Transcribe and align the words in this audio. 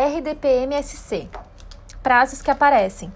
RDPMSC. 0.00 1.28
Prazos 2.02 2.40
que 2.40 2.50
aparecem: 2.50 3.12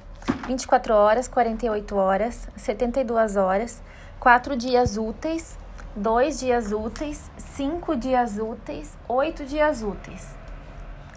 24 0.47 0.95
horas, 0.95 1.27
48 1.27 1.97
horas, 1.97 2.47
72 2.57 3.37
horas, 3.37 3.83
4 4.21 4.55
dias 4.55 4.99
úteis, 4.99 5.57
2 5.97 6.41
dias 6.41 6.73
úteis, 6.73 7.31
5 7.39 7.97
dias 7.97 8.39
úteis, 8.39 8.99
8 9.09 9.47
dias 9.47 9.83
úteis. 9.83 10.37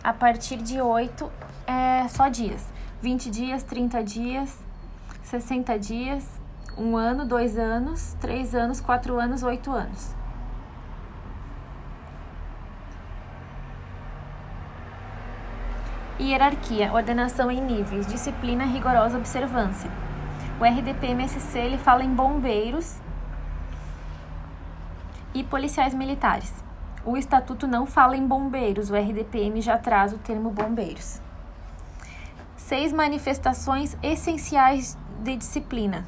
A 0.02 0.14
partir 0.14 0.56
de 0.56 0.80
8 0.80 1.30
é 1.68 2.08
só 2.08 2.30
dias. 2.30 2.64
20 3.02 3.30
dias, 3.30 3.62
30 3.64 4.02
dias, 4.06 4.58
60 5.24 5.78
dias, 5.78 6.24
1 6.78 6.96
ano, 6.96 7.26
2 7.26 7.58
anos, 7.58 8.16
3 8.22 8.56
anos, 8.56 8.80
4 8.80 9.20
anos, 9.20 9.44
8 9.44 9.70
anos. 9.74 10.17
Hierarquia, 16.20 16.92
ordenação 16.92 17.52
em 17.52 17.62
níveis, 17.62 18.08
disciplina, 18.08 18.66
rigorosa 18.66 19.20
observância. 19.20 19.90
O 20.60 20.64
RDP-MSC 20.64 21.60
ele 21.60 21.78
fala 21.78 22.04
em 22.04 22.12
bombeiros 22.12 22.98
e 25.32 25.44
policiais 25.44 25.94
militares. 25.94 26.52
O 27.06 27.16
estatuto 27.16 27.68
não 27.68 27.86
fala 27.86 28.18
em 28.18 28.26
bombeiros, 28.26 28.90
o 28.90 28.96
RDPM 28.96 29.62
já 29.62 29.78
traz 29.78 30.12
o 30.12 30.18
termo 30.18 30.50
bombeiros. 30.50 31.22
Seis 32.56 32.92
manifestações 32.92 33.96
essenciais 34.02 34.98
de 35.20 35.36
disciplina: 35.36 36.04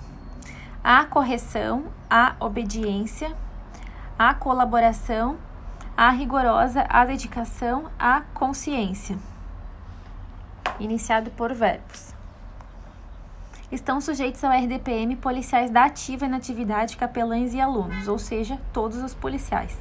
a 0.83 1.05
correção, 1.05 1.83
a 2.09 2.35
obediência, 2.39 3.31
a 4.17 4.33
colaboração, 4.33 5.37
a 5.95 6.09
rigorosa, 6.09 6.83
a 6.89 7.05
dedicação, 7.05 7.91
a 7.99 8.21
consciência 8.33 9.28
iniciado 10.79 11.29
por 11.31 11.53
verbos. 11.53 12.13
Estão 13.71 14.01
sujeitos 14.01 14.43
ao 14.43 14.51
RDPM 14.51 15.15
policiais 15.15 15.69
da 15.69 15.85
ativa 15.85 16.25
e 16.25 16.29
natividade, 16.29 16.97
capelães 16.97 17.53
e 17.53 17.61
alunos, 17.61 18.07
ou 18.07 18.17
seja, 18.17 18.59
todos 18.73 18.97
os 18.97 19.13
policiais. 19.13 19.77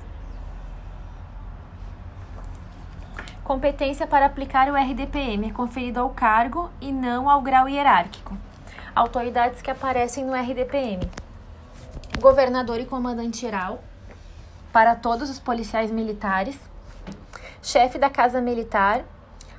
Competência 3.42 4.06
para 4.06 4.26
aplicar 4.26 4.68
o 4.68 4.76
RDPM 4.76 5.48
é 5.48 5.52
conferida 5.52 6.00
ao 6.00 6.10
cargo 6.10 6.70
e 6.82 6.92
não 6.92 7.30
ao 7.30 7.40
grau 7.40 7.66
hierárquico. 7.66 8.36
Autoridades 8.94 9.62
que 9.62 9.70
aparecem 9.70 10.22
no 10.22 10.34
RDPM: 10.34 11.08
governador 12.20 12.78
e 12.78 12.84
comandante-geral 12.84 13.82
para 14.70 14.94
todos 14.94 15.30
os 15.30 15.38
policiais 15.38 15.90
militares, 15.90 16.60
chefe 17.62 17.98
da 17.98 18.10
Casa 18.10 18.38
Militar 18.38 19.02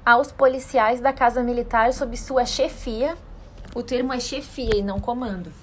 aos 0.10 0.32
policiais 0.32 1.00
da 1.00 1.14
Casa 1.14 1.44
Militar 1.44 1.94
sob 1.94 2.18
sua 2.18 2.44
chefia. 2.44 3.16
O 3.76 3.84
termo 3.84 4.12
é 4.12 4.20
chefia 4.20 4.78
e 4.78 4.82
não 4.82 5.00
comando. 5.00 5.54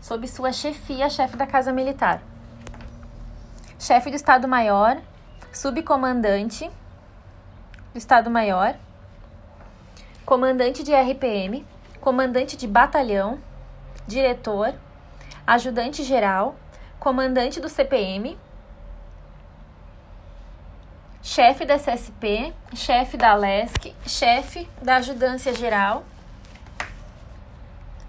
Sob 0.00 0.28
sua 0.28 0.52
chefia, 0.52 1.10
chefe 1.10 1.36
da 1.36 1.48
Casa 1.48 1.72
Militar. 1.72 2.22
Chefe 3.76 4.08
do 4.10 4.14
Estado-Maior, 4.14 4.98
subcomandante 5.52 6.70
do 7.92 7.98
Estado-Maior, 7.98 8.76
comandante 10.24 10.84
de 10.84 10.94
RPM, 10.94 11.66
comandante 12.00 12.56
de 12.56 12.68
batalhão, 12.68 13.40
diretor, 14.06 14.74
ajudante 15.44 16.04
geral, 16.04 16.54
comandante 17.00 17.60
do 17.60 17.68
CPM, 17.68 18.38
chefe 21.38 21.64
da 21.64 21.78
SSP, 21.78 22.52
chefe 22.74 23.16
da 23.16 23.32
LESC, 23.32 23.94
chefe 24.04 24.68
da 24.82 24.96
Ajudância 24.96 25.54
Geral 25.54 26.04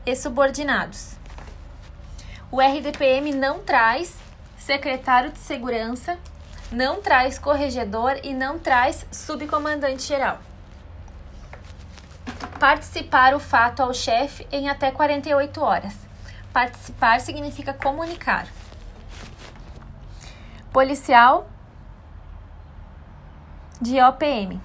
e 0.04 0.16
subordinados. 0.16 1.16
O 2.52 2.60
RDPM 2.60 3.32
não 3.32 3.60
traz 3.60 4.18
secretário 4.58 5.30
de 5.30 5.38
segurança, 5.38 6.18
não 6.72 7.04
traz 7.04 7.38
corregedor 7.38 8.20
e 8.24 8.34
não 8.34 8.58
traz 8.58 9.06
subcomandante 9.12 10.08
geral. 10.08 10.40
Participar 12.60 13.36
o 13.36 13.40
fato 13.40 13.84
ao 13.84 13.94
chefe 13.94 14.48
em 14.52 14.70
até 14.70 14.90
48 14.90 15.62
horas. 15.62 15.96
Participar 16.52 17.22
significa 17.22 17.76
comunicar. 17.76 18.48
Policial 20.74 21.48
de 23.82 24.02
OPM. 24.02 24.62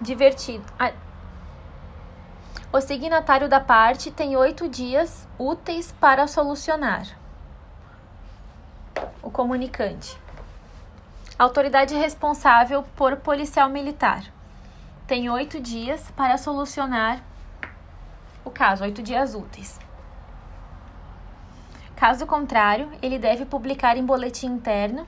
Divertido. 0.00 0.64
O 2.72 2.80
signatário 2.80 3.48
da 3.48 3.60
parte 3.60 4.10
tem 4.10 4.36
oito 4.36 4.68
dias 4.68 5.28
úteis 5.38 5.92
para 5.92 6.26
solucionar. 6.26 7.06
O 9.22 9.30
comunicante. 9.30 10.18
Autoridade 11.38 11.94
responsável 11.94 12.84
por 12.96 13.16
policial 13.16 13.68
militar. 13.68 14.24
Tem 15.06 15.28
oito 15.28 15.60
dias 15.60 16.10
para 16.16 16.38
solucionar 16.38 17.20
o 18.44 18.50
caso, 18.50 18.84
oito 18.84 19.02
dias 19.02 19.34
úteis. 19.34 19.78
Caso 21.96 22.26
contrário, 22.26 22.90
ele 23.00 23.18
deve 23.18 23.44
publicar 23.44 23.96
em 23.96 24.04
boletim 24.04 24.46
interno 24.46 25.06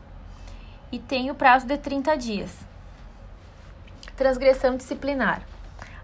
e 0.94 0.98
tem 1.00 1.28
o 1.28 1.34
prazo 1.34 1.66
de 1.66 1.76
30 1.76 2.16
dias. 2.16 2.56
Transgressão 4.16 4.76
disciplinar. 4.76 5.42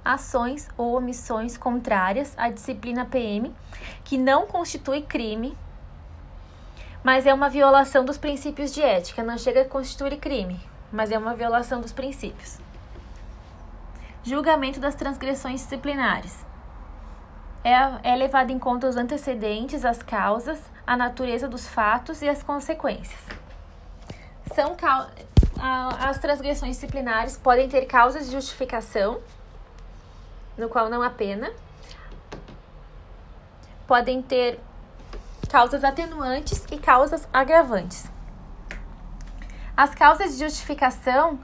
Ações 0.04 0.68
ou 0.76 0.96
omissões 0.96 1.56
contrárias 1.56 2.34
à 2.36 2.48
disciplina 2.48 3.06
PM 3.06 3.54
que 4.02 4.18
não 4.18 4.48
constitui 4.48 5.02
crime, 5.02 5.56
mas 7.04 7.24
é 7.24 7.32
uma 7.32 7.48
violação 7.48 8.04
dos 8.04 8.18
princípios 8.18 8.74
de 8.74 8.82
ética. 8.82 9.22
Não 9.22 9.38
chega 9.38 9.62
a 9.62 9.68
constituir 9.68 10.16
crime, 10.16 10.58
mas 10.90 11.12
é 11.12 11.18
uma 11.18 11.34
violação 11.34 11.80
dos 11.80 11.92
princípios. 11.92 12.58
Julgamento 14.24 14.80
das 14.80 14.96
transgressões 14.96 15.60
disciplinares. 15.60 16.44
É, 17.62 18.12
é 18.12 18.16
levado 18.16 18.50
em 18.50 18.58
conta 18.58 18.88
os 18.88 18.96
antecedentes, 18.96 19.84
as 19.84 20.02
causas, 20.02 20.60
a 20.84 20.96
natureza 20.96 21.46
dos 21.46 21.68
fatos 21.68 22.22
e 22.22 22.28
as 22.28 22.42
consequências. 22.42 23.49
São 24.54 24.76
as 25.98 26.18
transgressões 26.18 26.76
disciplinares 26.76 27.36
podem 27.36 27.68
ter 27.68 27.86
causas 27.86 28.26
de 28.26 28.32
justificação, 28.32 29.20
no 30.56 30.68
qual 30.68 30.88
não 30.88 31.02
há 31.02 31.10
pena. 31.10 31.52
Podem 33.86 34.22
ter 34.22 34.58
causas 35.48 35.84
atenuantes 35.84 36.64
e 36.70 36.78
causas 36.78 37.28
agravantes. 37.32 38.10
As 39.76 39.94
causas 39.94 40.32
de 40.32 40.44
justificação 40.44 41.38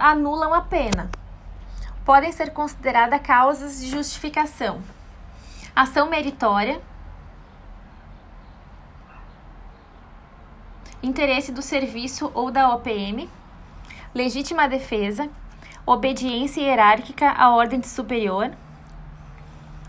anulam 0.00 0.54
a 0.54 0.62
pena. 0.62 1.10
Podem 2.04 2.32
ser 2.32 2.52
consideradas 2.52 3.20
causas 3.22 3.80
de 3.80 3.88
justificação. 3.90 4.82
Ação 5.74 6.08
meritória, 6.08 6.80
interesse 11.02 11.52
do 11.52 11.62
serviço 11.62 12.30
ou 12.34 12.50
da 12.50 12.74
OPM, 12.74 13.28
legítima 14.14 14.68
defesa, 14.68 15.28
obediência 15.86 16.60
hierárquica 16.60 17.30
à 17.30 17.50
ordem 17.50 17.82
superior, 17.82 18.50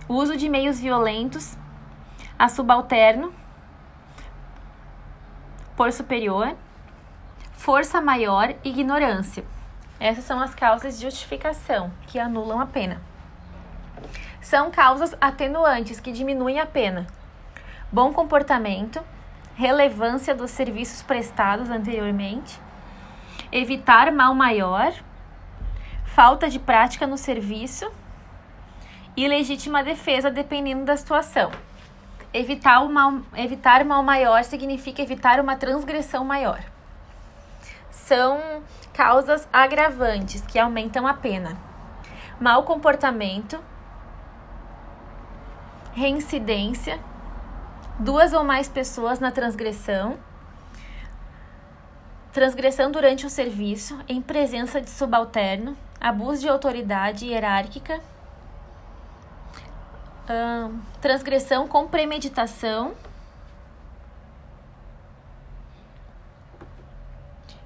uso 0.08 0.36
de 0.38 0.50
meios 0.50 0.80
violentos 0.80 1.58
a 2.38 2.48
subalterno 2.48 3.34
por 5.76 5.92
superior, 5.92 6.56
força 7.54 8.02
maior 8.02 8.54
e 8.64 8.70
ignorância. 8.70 9.46
Essas 10.00 10.24
são 10.24 10.42
as 10.42 10.56
causas 10.56 10.98
de 10.98 11.06
justificação 11.06 11.92
que 12.08 12.18
anulam 12.18 12.60
a 12.60 12.66
pena. 12.66 13.02
São 14.42 14.72
causas 14.72 15.16
atenuantes 15.20 16.00
que 16.00 16.12
diminuem 16.12 16.60
a 16.60 16.66
pena. 16.66 17.06
Bom 17.92 18.14
comportamento, 18.14 19.02
relevância 19.60 20.34
dos 20.34 20.52
serviços 20.52 21.02
prestados 21.02 21.70
anteriormente, 21.70 22.58
evitar 23.52 24.10
mal 24.10 24.34
maior, 24.34 24.94
falta 26.06 26.50
de 26.50 26.58
prática 26.58 27.06
no 27.06 27.18
serviço 27.18 27.92
e 29.18 29.28
legítima 29.28 29.84
defesa 29.84 30.32
dependendo 30.32 30.86
da 30.86 30.96
situação. 30.96 31.52
Evitar, 32.34 32.80
o 32.80 32.90
mal, 32.90 33.20
evitar 33.36 33.84
mal 33.84 34.02
maior 34.02 34.46
significa 34.46 35.02
evitar 35.02 35.42
uma 35.42 35.58
transgressão 35.58 36.24
maior. 36.24 36.64
São 37.92 38.64
causas 38.94 39.46
agravantes 39.52 40.40
que 40.40 40.58
aumentam 40.58 41.06
a 41.06 41.14
pena. 41.14 41.58
Mal 42.40 42.64
comportamento, 42.64 43.60
reincidência, 45.94 46.98
duas 48.00 48.32
ou 48.34 48.44
mais 48.44 48.70
pessoas 48.70 49.20
na 49.20 49.32
transgressão, 49.32 50.18
transgressão 52.32 52.90
durante 52.92 53.26
o 53.26 53.30
serviço, 53.30 54.00
em 54.08 54.22
presença 54.22 54.80
de 54.80 54.90
subalterno, 54.90 55.78
abuso 56.00 56.42
de 56.42 56.48
autoridade 56.48 57.26
hierárquica, 57.26 58.00
transgressão 61.02 61.68
com 61.68 61.88
premeditação, 61.88 62.96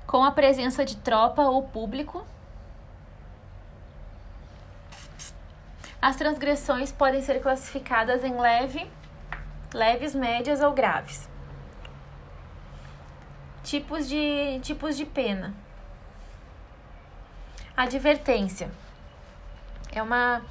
com 0.08 0.24
a 0.24 0.32
presença 0.32 0.84
de 0.86 0.96
tropa 0.98 1.44
ou 1.44 1.64
público. 1.64 2.26
As 6.02 6.16
transgressões 6.16 6.92
podem 6.92 7.22
ser 7.22 7.40
classificadas 7.42 8.24
em 8.24 8.40
leve, 8.40 8.90
leves, 9.74 10.14
médias 10.14 10.62
ou 10.62 10.72
graves. 10.72 11.30
Tipos 13.64 14.08
de, 14.08 14.60
tipos 14.62 14.96
de 14.96 15.06
pena. 15.06 15.54
Advertência. 17.76 18.70
É 19.92 20.02
uma, 20.02 20.42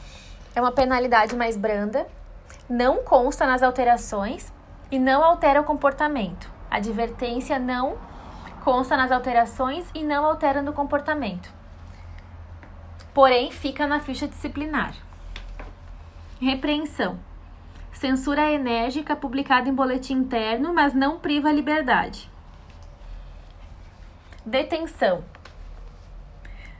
é 0.54 0.60
uma 0.60 0.72
penalidade 0.72 1.36
mais 1.36 1.56
branda, 1.56 2.06
não 2.68 3.02
consta 3.02 3.46
nas 3.46 3.62
alterações 3.62 4.52
e 4.90 4.98
não 4.98 5.22
altera 5.22 5.60
o 5.60 5.64
comportamento. 5.64 6.50
Advertência 6.70 7.58
não 7.58 7.98
consta 8.64 8.96
nas 8.96 9.10
alterações 9.10 9.84
e 9.94 10.02
não 10.02 10.24
altera 10.24 10.62
no 10.62 10.72
comportamento. 10.72 11.52
Porém, 13.12 13.50
fica 13.50 13.86
na 13.86 14.00
ficha 14.00 14.26
disciplinar. 14.26 14.94
Repreensão. 16.40 17.18
Censura 17.92 18.50
enérgica 18.50 19.14
publicada 19.14 19.68
em 19.68 19.74
boletim 19.74 20.14
interno, 20.14 20.72
mas 20.72 20.94
não 20.94 21.18
priva 21.18 21.48
a 21.48 21.52
liberdade. 21.52 22.28
Detenção. 24.44 25.22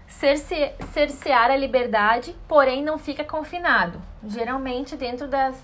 Cerce 0.09 0.73
cercear 0.93 1.51
a 1.51 1.57
liberdade, 1.57 2.35
porém 2.49 2.83
não 2.83 2.99
fica 2.99 3.25
confinado, 3.25 4.01
geralmente 4.27 4.97
dentro 4.97 5.29
das, 5.29 5.63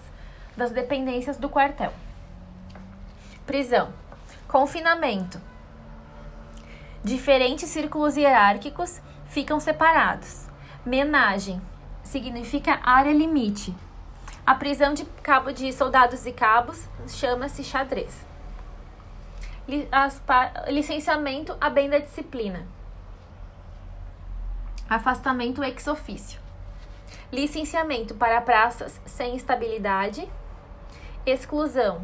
das 0.56 0.70
dependências 0.70 1.36
do 1.36 1.48
quartel. 1.48 1.92
Prisão. 3.46 3.92
Confinamento. 4.46 5.40
Diferentes 7.02 7.68
círculos 7.68 8.16
hierárquicos 8.16 9.00
ficam 9.26 9.58
separados. 9.58 10.46
Menagem 10.84 11.60
significa 12.02 12.80
área 12.82 13.12
limite. 13.12 13.74
A 14.48 14.54
prisão 14.54 14.94
de 14.94 15.04
cabo 15.22 15.52
de 15.52 15.70
soldados 15.74 16.24
e 16.24 16.32
cabos 16.32 16.88
chama-se 17.06 17.62
xadrez 17.62 18.26
licenciamento 20.68 21.54
a 21.60 21.68
bem 21.68 21.90
da 21.90 21.98
disciplina. 21.98 22.66
Afastamento 24.88 25.62
ex 25.62 25.86
ofício. 25.86 26.40
Licenciamento 27.30 28.14
para 28.14 28.40
praças 28.40 28.98
sem 29.04 29.36
estabilidade. 29.36 30.26
Exclusão. 31.26 32.02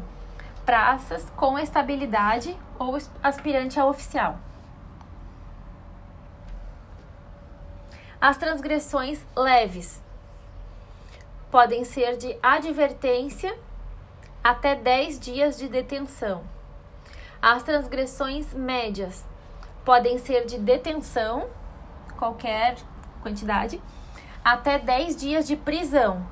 Praças 0.67 1.27
com 1.35 1.57
estabilidade 1.57 2.55
ou 2.77 2.95
aspirante 3.23 3.79
a 3.79 3.87
oficial. 3.87 4.37
As 8.21 8.37
transgressões 8.37 9.25
leves 9.35 10.04
podem 11.55 11.85
ser 11.85 12.17
de 12.17 12.37
advertência 12.43 13.57
até 14.43 14.75
10 14.75 15.19
dias 15.21 15.57
de 15.57 15.69
detenção 15.69 16.43
as 17.41 17.63
transgressões 17.63 18.53
médias 18.53 19.23
podem 19.85 20.17
ser 20.17 20.45
de 20.45 20.57
detenção, 20.57 21.47
qualquer 22.17 22.75
quantidade, 23.21 23.79
até 24.43 24.79
10 24.79 25.15
dias 25.15 25.47
de 25.47 25.55
prisão. 25.55 26.27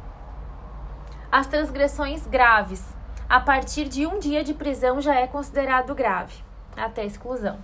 As 1.31 1.47
transgressões 1.47 2.25
graves, 2.25 2.83
a 3.29 3.39
partir 3.39 3.87
de 3.87 4.07
um 4.07 4.17
dia 4.17 4.43
de 4.43 4.53
prisão 4.53 4.99
já 4.99 5.15
é 5.15 5.27
considerado 5.27 5.93
grave, 5.93 6.43
até 6.75 7.05
exclusão. 7.05 7.59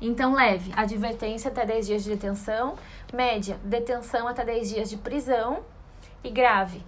Então, 0.00 0.34
leve, 0.34 0.70
advertência 0.76 1.50
até 1.50 1.64
10 1.64 1.86
dias 1.86 2.04
de 2.04 2.10
detenção, 2.10 2.76
média, 3.12 3.58
detenção 3.64 4.28
até 4.28 4.44
10 4.44 4.68
dias 4.68 4.90
de 4.90 4.98
prisão 4.98 5.64
e 6.22 6.30
grave, 6.30 6.84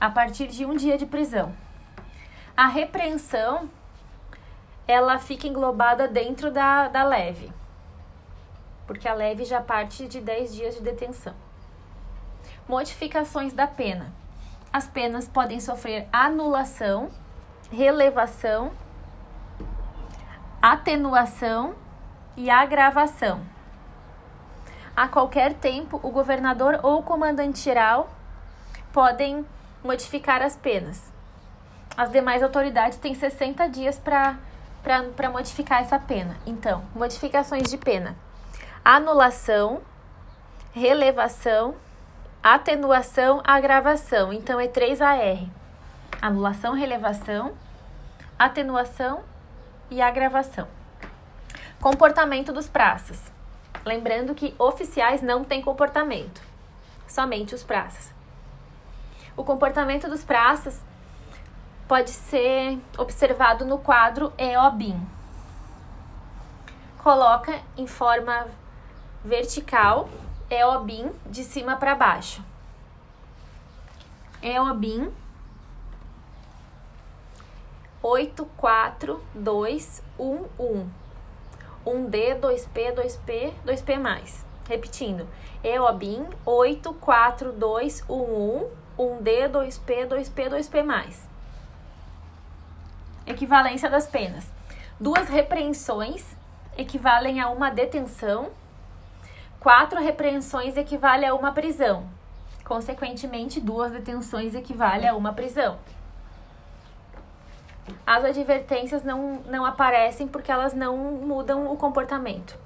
a 0.00 0.10
partir 0.10 0.48
de 0.48 0.64
um 0.64 0.76
dia 0.76 0.96
de 0.98 1.06
prisão. 1.06 1.54
A 2.56 2.66
repreensão 2.66 3.68
ela 4.86 5.18
fica 5.18 5.46
englobada 5.46 6.06
dentro 6.06 6.50
da, 6.50 6.88
da 6.88 7.04
leve, 7.04 7.52
porque 8.86 9.08
a 9.08 9.14
leve 9.14 9.44
já 9.44 9.60
parte 9.60 10.06
de 10.06 10.20
10 10.20 10.54
dias 10.54 10.74
de 10.74 10.82
detenção. 10.82 11.34
Modificações 12.68 13.52
da 13.52 13.66
pena. 13.66 14.12
As 14.72 14.86
penas 14.86 15.28
podem 15.28 15.60
sofrer 15.60 16.08
anulação, 16.12 17.10
relevação, 17.70 18.72
atenuação 20.60 21.74
e 22.36 22.50
agravação. 22.50 23.40
A 24.96 25.08
qualquer 25.08 25.54
tempo, 25.54 25.98
o 26.02 26.10
governador 26.10 26.80
ou 26.82 27.02
comandante 27.02 27.58
geral 27.58 28.08
podem 28.94 29.44
modificar 29.82 30.40
as 30.40 30.56
penas. 30.56 31.12
As 31.96 32.12
demais 32.12 32.44
autoridades 32.44 32.96
têm 32.96 33.12
60 33.12 33.68
dias 33.68 33.98
para 33.98 34.38
modificar 35.32 35.82
essa 35.82 35.98
pena. 35.98 36.36
Então, 36.46 36.84
modificações 36.94 37.68
de 37.68 37.76
pena: 37.76 38.16
anulação, 38.84 39.82
relevação, 40.72 41.74
atenuação, 42.40 43.42
agravação. 43.44 44.32
Então, 44.32 44.60
é 44.60 44.68
3AR: 44.68 45.48
anulação, 46.22 46.72
relevação, 46.72 47.52
atenuação 48.38 49.24
e 49.90 50.00
agravação. 50.00 50.68
Comportamento 51.80 52.52
dos 52.52 52.68
praças. 52.68 53.32
Lembrando 53.84 54.36
que 54.36 54.54
oficiais 54.56 55.20
não 55.20 55.42
têm 55.42 55.60
comportamento, 55.60 56.40
somente 57.08 57.56
os 57.56 57.64
praças. 57.64 58.13
O 59.36 59.42
comportamento 59.42 60.08
dos 60.08 60.22
praças 60.22 60.80
pode 61.88 62.10
ser 62.10 62.78
observado 62.96 63.64
no 63.64 63.78
quadro 63.78 64.32
EOBIM. 64.38 65.04
Coloca 66.98 67.60
em 67.76 67.86
forma 67.86 68.46
vertical 69.24 70.08
EOBIM 70.48 71.10
de 71.26 71.42
cima 71.42 71.76
para 71.76 71.94
baixo. 71.94 72.42
EOBIM 74.40 75.12
84211. 78.02 80.02
1D, 81.84 82.40
2P, 82.40 82.94
2P, 82.94 83.52
2P 83.66 83.98
mais. 83.98 84.46
Repetindo. 84.68 85.26
EOBIM 85.62 86.26
84211. 86.46 88.83
1D, 88.98 89.50
2P, 89.50 90.08
2P, 90.08 90.50
2P 90.50 90.82
mais 90.82 91.34
equivalência 93.26 93.88
das 93.88 94.06
penas. 94.06 94.50
Duas 94.98 95.28
repreensões 95.28 96.36
equivalem 96.76 97.40
a 97.40 97.48
uma 97.48 97.70
detenção. 97.70 98.50
Quatro 99.58 100.00
repreensões 100.00 100.76
equivale 100.76 101.24
a 101.24 101.34
uma 101.34 101.52
prisão. 101.52 102.06
Consequentemente, 102.64 103.60
duas 103.60 103.92
detenções 103.92 104.54
equivale 104.54 105.06
a 105.06 105.14
uma 105.14 105.32
prisão. 105.32 105.78
As 108.06 108.24
advertências 108.24 109.02
não, 109.04 109.42
não 109.46 109.64
aparecem 109.64 110.26
porque 110.26 110.50
elas 110.50 110.74
não 110.74 110.96
mudam 110.96 111.70
o 111.70 111.76
comportamento. 111.76 112.58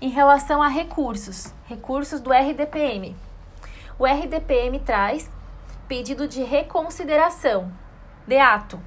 Em 0.00 0.08
relação 0.08 0.62
a 0.62 0.68
recursos, 0.68 1.52
recursos 1.66 2.20
do 2.20 2.30
RDPM. 2.30 3.16
O 3.98 4.04
RDPM 4.04 4.78
traz 4.80 5.30
pedido 5.88 6.28
de 6.28 6.42
reconsideração, 6.42 7.72
de 8.26 8.36
ato. 8.36 8.78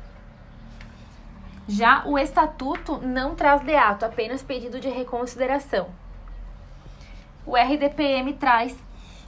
Já 1.68 2.06
o 2.06 2.18
estatuto 2.18 3.00
não 3.00 3.34
traz 3.34 3.64
de 3.64 3.76
ato, 3.76 4.06
apenas 4.06 4.44
pedido 4.44 4.80
de 4.80 4.88
reconsideração. 4.88 5.90
O 7.44 7.56
RDPM 7.56 8.34
traz 8.34 8.78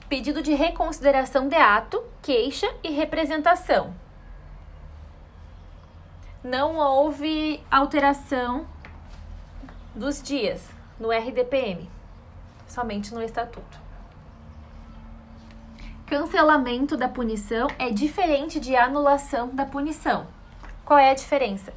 pedido 0.07 0.43
de 0.43 0.53
reconsideração 0.53 1.47
de 1.47 1.55
ato, 1.55 2.03
queixa 2.21 2.71
e 2.83 2.91
representação. 2.91 3.95
Não 6.43 6.75
houve 6.75 7.63
alteração 7.71 8.67
dos 9.95 10.21
dias 10.21 10.69
no 11.00 11.09
RDPM, 11.11 11.89
somente 12.67 13.13
no 13.13 13.23
estatuto. 13.23 13.90
Cancelamento 16.12 16.98
da 16.98 17.08
punição 17.08 17.70
é 17.80 17.89
diferente 17.89 18.60
de 18.60 18.75
anulação 18.75 19.48
da 19.48 19.65
punição. 19.65 20.27
Qual 20.84 21.00
é 21.00 21.10
a 21.10 21.13
diferença? 21.13 21.72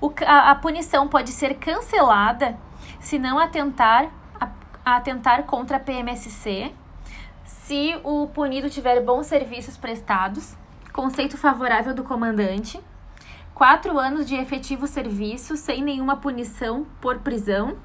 O, 0.00 0.10
a, 0.24 0.52
a 0.52 0.54
punição 0.54 1.06
pode 1.08 1.30
ser 1.30 1.56
cancelada 1.56 2.58
se 3.00 3.18
não 3.18 3.38
atentar, 3.38 4.10
a, 4.40 4.96
atentar 4.96 5.42
contra 5.42 5.76
a 5.76 5.80
PMSC, 5.80 6.72
se 7.44 8.00
o 8.02 8.26
punido 8.28 8.70
tiver 8.70 9.02
bons 9.02 9.26
serviços 9.26 9.76
prestados, 9.76 10.56
conceito 10.90 11.36
favorável 11.36 11.92
do 11.92 12.02
comandante, 12.02 12.80
quatro 13.54 13.98
anos 13.98 14.26
de 14.26 14.36
efetivo 14.36 14.86
serviço 14.86 15.54
sem 15.54 15.82
nenhuma 15.82 16.16
punição 16.16 16.86
por 16.98 17.18
prisão, 17.18 17.76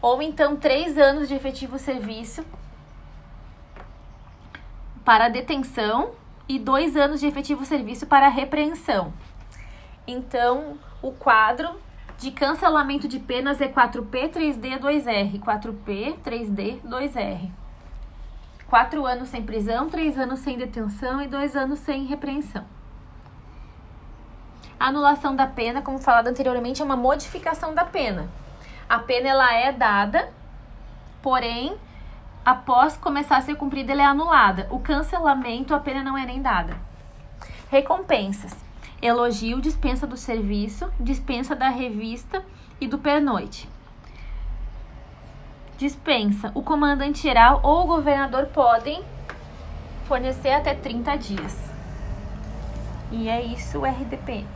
ou 0.00 0.20
então 0.20 0.56
três 0.56 0.98
anos 0.98 1.28
de 1.28 1.36
efetivo 1.36 1.78
serviço 1.78 2.44
para 5.04 5.28
detenção 5.28 6.12
e 6.48 6.58
dois 6.58 6.96
anos 6.96 7.20
de 7.20 7.26
efetivo 7.26 7.64
serviço 7.64 8.06
para 8.06 8.28
repreensão. 8.28 9.12
Então, 10.06 10.78
o 11.00 11.12
quadro 11.12 11.70
de 12.18 12.30
cancelamento 12.30 13.08
de 13.08 13.18
penas 13.18 13.60
é 13.60 13.68
4P, 13.68 14.30
3D, 14.30 14.78
2R. 14.78 15.40
4P, 15.40 16.16
3D, 16.24 16.80
2R. 16.82 17.50
Quatro 18.68 19.04
anos 19.04 19.28
sem 19.28 19.42
prisão, 19.42 19.90
três 19.90 20.16
anos 20.16 20.40
sem 20.40 20.56
detenção 20.56 21.20
e 21.20 21.26
dois 21.26 21.54
anos 21.56 21.78
sem 21.80 22.04
repreensão. 22.06 22.64
A 24.80 24.86
anulação 24.86 25.36
da 25.36 25.46
pena, 25.46 25.82
como 25.82 25.98
falado 25.98 26.28
anteriormente, 26.28 26.80
é 26.80 26.84
uma 26.84 26.96
modificação 26.96 27.74
da 27.74 27.84
pena. 27.84 28.28
A 28.88 28.98
pena 28.98 29.28
ela 29.28 29.54
é 29.54 29.72
dada, 29.72 30.32
porém, 31.20 31.76
após 32.44 32.96
começar 32.96 33.36
a 33.36 33.42
ser 33.42 33.54
cumprida, 33.56 33.92
ela 33.92 34.02
é 34.02 34.06
anulada. 34.06 34.66
O 34.70 34.78
cancelamento, 34.78 35.74
a 35.74 35.80
pena 35.80 36.02
não 36.02 36.16
é 36.16 36.26
nem 36.26 36.40
dada. 36.40 36.76
Recompensas 37.70 38.54
elogio, 39.02 39.60
dispensa 39.60 40.06
do 40.06 40.16
serviço, 40.16 40.88
dispensa 41.00 41.56
da 41.56 41.68
revista 41.68 42.44
e 42.80 42.86
do 42.86 42.96
pernoite. 42.96 43.68
Dispensa. 45.76 46.52
O 46.54 46.62
comandante 46.62 47.20
geral 47.20 47.60
ou 47.64 47.82
o 47.82 47.86
governador 47.86 48.46
podem 48.46 49.02
fornecer 50.06 50.52
até 50.52 50.72
30 50.72 51.16
dias. 51.16 51.72
E 53.10 53.28
é 53.28 53.42
isso 53.42 53.80
o 53.80 53.84
RDP. 53.84 54.46